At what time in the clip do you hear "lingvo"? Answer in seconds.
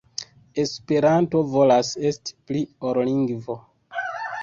3.11-3.63